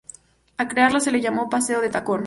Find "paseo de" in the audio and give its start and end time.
1.47-1.89